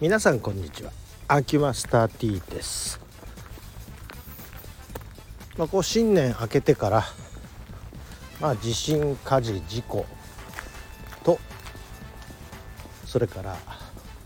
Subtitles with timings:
[0.00, 0.92] 皆さんこんにちは。
[1.26, 3.00] アキュマスター T です。
[5.56, 7.04] まあこう新年明けてから
[8.40, 10.06] まあ地震火事事故
[11.24, 11.40] と
[13.06, 13.56] それから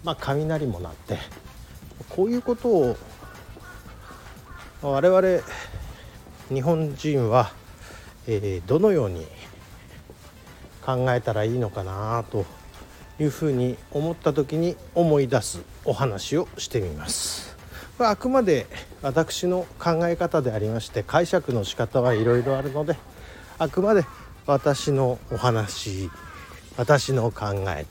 [0.05, 1.17] まあ雷も鳴って
[2.11, 2.97] こういうことを
[4.83, 5.43] 我々
[6.51, 7.51] 日本人は、
[8.27, 9.27] えー、どのように
[10.85, 12.45] 考えたらいいのかなと
[13.23, 17.57] いうふうに思った時に思い出すお話をしてみます。
[17.97, 18.67] これあくまで
[19.01, 22.97] 私の考え方でありまして解釈の仕方はいろいろあるので
[23.59, 24.05] あくまで
[24.47, 26.11] 私のお話
[26.77, 27.87] 私の考え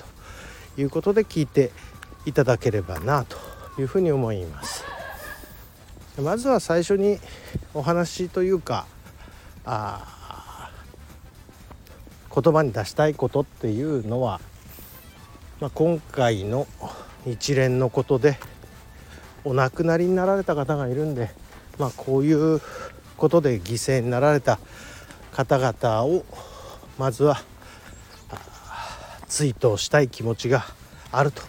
[0.75, 1.71] ということで聞いて
[2.25, 3.37] いただければなと
[3.79, 4.83] いうふうに思います。
[6.21, 7.19] まずは最初に
[7.73, 8.85] お話というか
[9.63, 10.69] あ
[12.33, 14.39] 言葉に出したいことっていうのは、
[15.61, 16.67] まあ、今回の
[17.27, 18.39] 一連のことで
[19.43, 21.29] お亡くなりになられた方がいるんで、
[21.77, 22.59] まあ、こういう
[23.15, 24.57] ことで犠牲になられた
[25.31, 26.25] 方々を
[26.97, 27.43] まずは
[29.27, 30.65] 追悼したい気持ちが
[31.11, 31.43] あると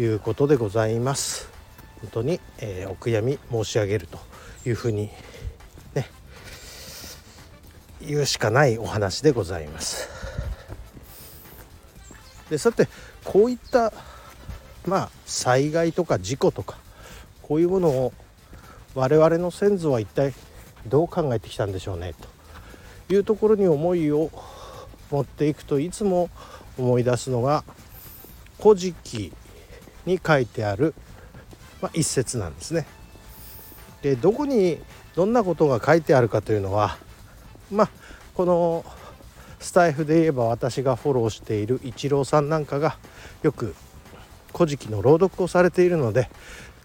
[0.00, 1.50] いうことでございます。
[2.00, 4.20] 本当に、えー、お悔やみ申し上げると
[4.64, 5.10] いうふうに
[5.94, 6.08] ね
[8.00, 10.11] 言うしかないお話でございます。
[12.52, 12.86] でさて
[13.24, 13.94] こういった
[14.86, 16.76] まあ災害とか事故とか
[17.40, 18.12] こういうものを
[18.94, 20.34] 我々の先祖は一体
[20.86, 22.12] どう考えてきたんでしょうね
[23.08, 24.30] というところに思いを
[25.10, 26.28] 持っていくといつも
[26.76, 27.64] 思い出すのが
[28.60, 29.32] 「古事記」
[30.04, 30.94] に書いてある
[31.80, 32.86] まあ、一節なんですね。
[34.02, 34.78] でどこに
[35.16, 36.98] どんなことが書いてあるかというのは
[37.70, 37.90] まあ
[38.34, 38.84] この
[39.62, 42.98] スタイフで言えば私がフォローしているイチローさんなんかが
[43.42, 43.74] よく
[44.52, 46.28] 「古事記」の朗読をされているので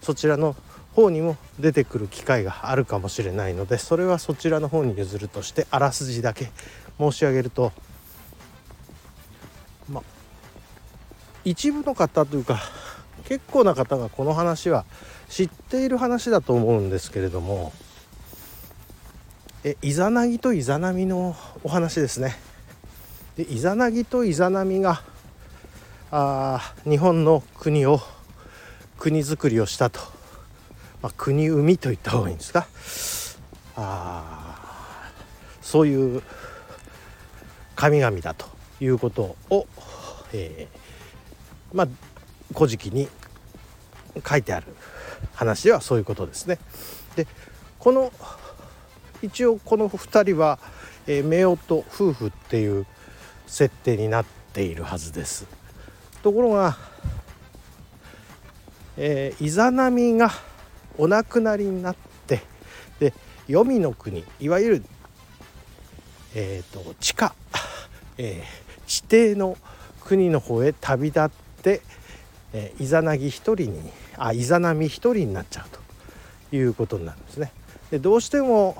[0.00, 0.54] そちらの
[0.92, 6.50] 方にも出てくる機会があるかもしれないのでそれはそちらの方に譲るとしてあらすじだけ
[6.98, 7.72] 申し上げると
[9.90, 10.02] まあ
[11.44, 12.60] 一部の方というか
[13.24, 14.84] 結構な方がこの話は
[15.28, 17.72] 知っている話だと思うんですけれども
[19.64, 22.47] えイザナギとイザナミのお話ですね。
[23.38, 25.00] でイザナギとイザナミが
[26.10, 28.00] あ日本の国を
[28.98, 30.00] 国づくりをしたと、
[31.00, 32.66] まあ、国生みと言った方がいいんですか？
[33.76, 35.12] あ
[35.62, 36.22] そういう
[37.76, 38.46] 神々だと
[38.80, 39.68] いうことを、
[40.32, 41.88] えー、まあ
[42.52, 43.08] 「古事記」に
[44.28, 44.66] 書いてある
[45.34, 46.58] 話ではそういうことですね。
[47.14, 47.28] で
[47.78, 48.12] この
[49.22, 50.58] 一応この2人は、
[51.06, 52.84] えー、夫婦夫婦っていう
[53.48, 55.46] 設定になっているはずです。
[56.22, 56.76] ところが、
[58.96, 60.30] えー、イザナミが
[60.96, 62.42] お亡くなりになって
[63.00, 63.12] で
[63.46, 64.84] 黄泉の国いわゆる、
[66.34, 67.34] えーと、地下、
[68.16, 69.56] えー、地底の
[70.00, 71.28] 国の方へ旅立っ
[71.62, 71.82] て
[72.52, 75.66] えー、イザナギ1人にあイザナミ1人になっちゃう
[76.50, 77.52] ということになるんですね。
[77.90, 78.76] でどうしても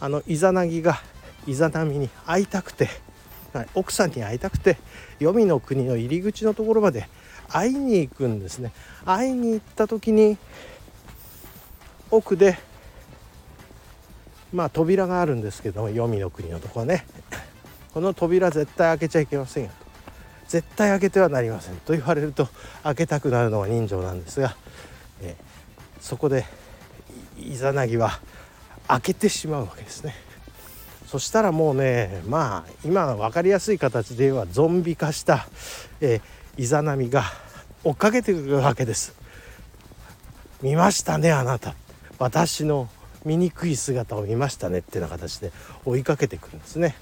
[0.00, 1.00] あのイザナギが
[1.46, 2.88] イザナミに会いたくて
[3.74, 4.76] 奥さんに会いたくて
[5.18, 7.08] 黄泉の国の入り口のところまで
[7.48, 8.72] 会いに行くんですね。
[9.04, 10.38] 会いに行った時に
[12.10, 12.58] 奥で
[14.52, 17.04] まあ扉があるんですけども黄泉の国のとこはね
[17.92, 19.90] この扉絶対開けちゃいけませんよと。
[20.48, 22.48] 絶対開けてはなりませんと言われると
[22.82, 24.56] 開けたくなるのが人情なんですが、
[25.22, 26.44] えー、そこで
[27.38, 28.18] イザナギは
[28.88, 30.14] 開けてしまうわけですね。
[31.10, 35.48] そしたらもうねまあ今分かりやすい形で言えばゾンビ化した、
[36.00, 37.24] えー、イザナミが
[37.82, 39.12] 追っかけてくるわけです。
[40.62, 41.74] 見ましたねあなた
[42.20, 42.88] 私の
[43.24, 45.50] 醜い姿を見ましたねっていうような形で
[45.84, 46.94] 追いかけてくるんですね。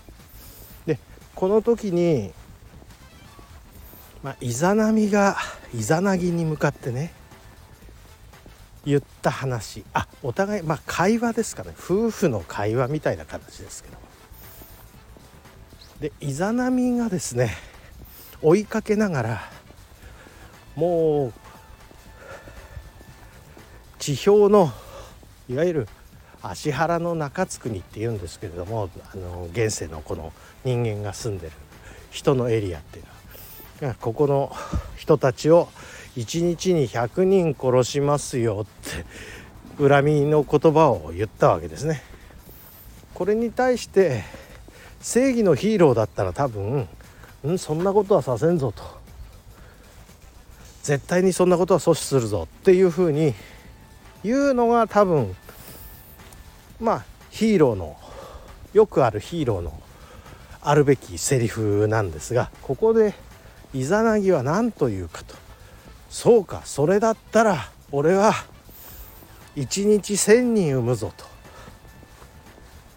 [0.86, 0.98] で
[1.34, 2.32] この時に
[4.22, 5.36] まあ、イザナミが
[5.74, 7.12] イザナギに向かってね
[8.88, 9.84] 言った話。
[9.92, 11.74] あお互いまあ会話ですかね。
[11.78, 13.98] 夫婦の会話みたいな形ですけど。
[16.00, 17.50] でイザナミがですね
[18.40, 19.40] 追いかけながら
[20.76, 21.32] もう
[23.98, 24.72] 地表の
[25.50, 25.88] いわゆる
[26.40, 30.32] 芦原の中津国っていうんですけれどもあの現世のこの
[30.64, 31.52] 人間が住んでる
[32.10, 33.04] 人のエリアっていう
[33.82, 34.54] のはここの
[34.96, 35.68] 人たちを
[36.18, 42.02] 1日に100人殺しますよって恨みの言葉を言ったわけですね。
[43.14, 44.24] これに対して
[45.00, 46.88] 正義のヒーローだったら多分
[47.46, 48.82] 「んそんなことはさせんぞ」と
[50.82, 53.34] 絶対にそんなことは阻止するぞっていうふうに
[54.24, 55.36] 言うのが多分
[56.80, 57.96] まあヒーローの
[58.72, 59.80] よくあるヒーローの
[60.62, 63.14] あるべきセリフなんですがここで
[63.72, 65.47] イザナギは何というかと
[66.08, 68.32] そうかそれだったら俺は
[69.56, 71.24] 1日1,000人産むぞと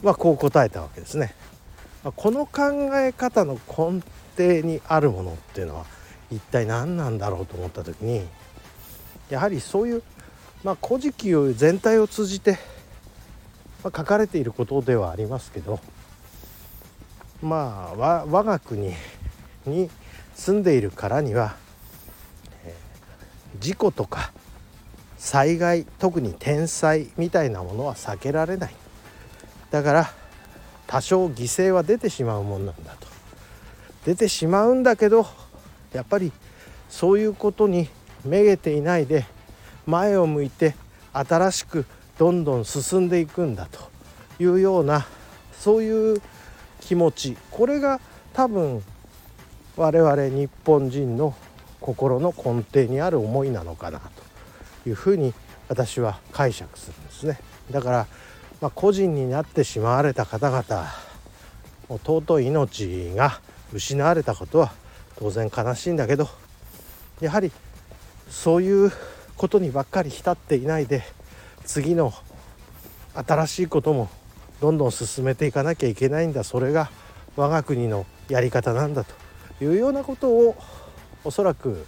[0.04, 1.36] まあこう答えたわけですね。
[2.04, 4.02] この考え方の根
[4.36, 5.86] 底にあるものっていうのは
[6.32, 8.26] 一体何なんだろうと思った時に
[9.30, 10.04] やはりそういう、
[10.64, 12.58] まあ、古事記全体を通じて、
[13.84, 15.80] まあ、書かれていることではありますけど
[17.44, 18.94] まあ我が国
[19.68, 19.90] に
[20.34, 21.56] 住んでいるからには、
[23.60, 24.32] 事故とか
[25.18, 28.76] 災害特に天災みたいなものは避けられない。
[29.70, 30.12] だから
[30.88, 33.08] 多少犠牲は出てしまうもんなんだと。
[34.06, 35.28] 出てしまうんだけど
[35.94, 36.32] やっぱり
[36.90, 37.88] そういうことに
[38.26, 39.26] めげていないで
[39.86, 40.76] 前を向いて
[41.14, 41.86] 新しく
[42.18, 43.92] どんどん進んでいくんだと。
[44.42, 45.06] いうような
[45.54, 46.22] そういう
[46.80, 47.38] 気持ち。
[47.52, 48.00] これが
[48.34, 48.82] 多分
[49.78, 51.36] 我々日本人の
[51.82, 54.00] 心の根底にある思いなのかな
[54.84, 55.34] というふうに
[55.68, 57.40] 私は解釈するんですね。
[57.72, 58.08] だから、
[58.62, 60.88] まあ、個人になってしまわれた方々
[61.90, 63.40] 尊い命が
[63.74, 64.72] 失われたことは
[65.18, 66.28] 当然悲しいんだけど
[67.20, 67.52] やはり
[68.30, 68.92] そういう
[69.36, 71.04] ことにばっかり浸っていないで
[71.66, 72.14] 次の
[73.14, 74.10] 新しいことも
[74.62, 76.90] どんどん進めていかなきゃいけないんだそれが
[77.36, 79.14] 我が国のやり方なんだと
[79.64, 80.56] いうようなことを
[81.24, 81.86] おそらく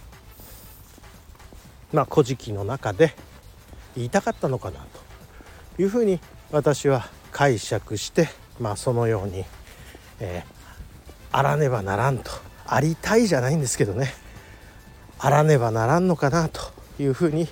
[1.92, 3.14] まあ「古事記」の中で
[3.96, 4.80] 言いたかったのかな
[5.76, 6.20] というふうに
[6.50, 8.28] 私は解釈して
[8.60, 9.44] まあそのように、
[10.20, 12.30] えー、あらねばならんと。
[12.66, 14.14] ありたいじゃないんですけどね。
[15.18, 16.60] あらねばならんのかなと
[16.98, 17.48] いうふうに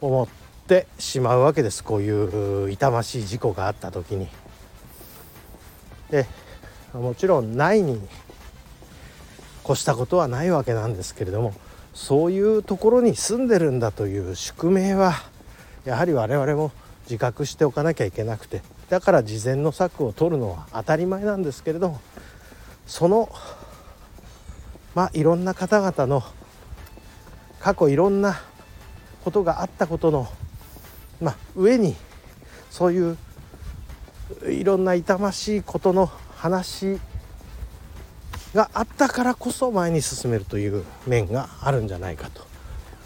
[0.00, 0.28] 思っ
[0.66, 1.84] てしまうわけです。
[1.84, 4.28] こういう痛ましい事故があった時に。
[6.10, 6.26] で
[6.94, 8.00] もちろんないに
[9.68, 11.52] 越したことはないわけなんですけれども
[11.92, 15.14] そういうところに住んでるんだという宿命は
[15.84, 16.72] やはり我々も
[17.04, 22.00] 自覚しておかなきゃいけなくてだから事前の策を取るのは当たり前なんですけれども
[22.86, 23.30] その
[24.94, 26.22] まあいろんな方々の
[27.60, 28.40] 過去いろんな
[29.24, 30.28] ことがあったことの、
[31.20, 31.96] まあ、上に
[32.70, 33.18] そういう
[34.48, 36.06] いろんな痛ましいことの
[36.36, 36.98] 話
[38.54, 42.42] があったからこそ前に進めるという面があるんじゃないかと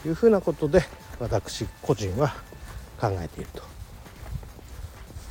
[0.08, 0.82] いうふうなことで
[1.18, 2.34] 私個人は
[3.00, 3.62] 考えていると、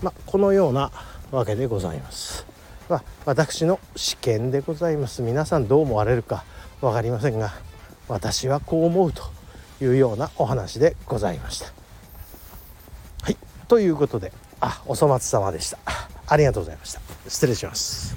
[0.02, 0.92] まあ、このような
[1.32, 2.46] わけでございます。
[2.90, 6.44] まあ、私の試験でございます皆さんどう思われるか
[6.82, 7.54] 分かりませんが
[8.10, 9.24] 私はこう思うと
[9.80, 11.68] いうようなお話でございました。
[13.24, 13.38] はい
[13.70, 15.78] ということであお粗末様でした
[16.28, 18.11] ありがとうございました失礼します。